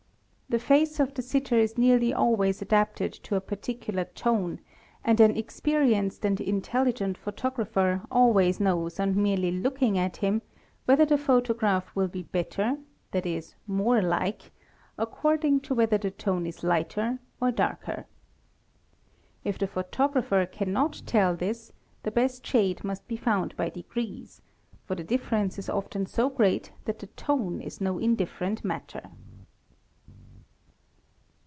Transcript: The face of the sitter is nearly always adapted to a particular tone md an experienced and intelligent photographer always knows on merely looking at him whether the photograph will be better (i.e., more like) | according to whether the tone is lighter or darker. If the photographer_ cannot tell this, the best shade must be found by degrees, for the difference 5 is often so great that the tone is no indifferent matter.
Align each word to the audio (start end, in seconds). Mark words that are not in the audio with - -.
The 0.53 0.59
face 0.59 0.99
of 0.99 1.13
the 1.13 1.21
sitter 1.21 1.55
is 1.57 1.77
nearly 1.77 2.13
always 2.13 2.61
adapted 2.61 3.13
to 3.23 3.37
a 3.37 3.39
particular 3.39 4.03
tone 4.03 4.59
md 5.07 5.21
an 5.21 5.37
experienced 5.37 6.25
and 6.25 6.41
intelligent 6.41 7.17
photographer 7.17 8.01
always 8.11 8.59
knows 8.59 8.99
on 8.99 9.15
merely 9.23 9.49
looking 9.49 9.97
at 9.97 10.17
him 10.17 10.41
whether 10.83 11.05
the 11.05 11.17
photograph 11.17 11.95
will 11.95 12.09
be 12.09 12.23
better 12.23 12.79
(i.e., 13.13 13.41
more 13.65 14.01
like) 14.01 14.51
| 14.73 14.97
according 14.99 15.61
to 15.61 15.73
whether 15.73 15.97
the 15.97 16.11
tone 16.11 16.45
is 16.45 16.65
lighter 16.65 17.19
or 17.41 17.49
darker. 17.49 18.05
If 19.45 19.57
the 19.57 19.67
photographer_ 19.67 20.45
cannot 20.51 21.01
tell 21.05 21.33
this, 21.33 21.71
the 22.03 22.11
best 22.11 22.45
shade 22.45 22.83
must 22.83 23.07
be 23.07 23.15
found 23.15 23.55
by 23.55 23.69
degrees, 23.69 24.41
for 24.83 24.95
the 24.95 25.03
difference 25.05 25.53
5 25.55 25.59
is 25.59 25.69
often 25.69 26.05
so 26.07 26.29
great 26.29 26.73
that 26.83 26.99
the 26.99 27.07
tone 27.07 27.61
is 27.61 27.79
no 27.79 27.99
indifferent 27.99 28.65
matter. 28.65 29.11